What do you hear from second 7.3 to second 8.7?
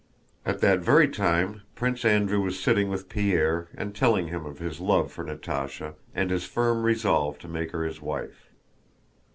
to make her his wife.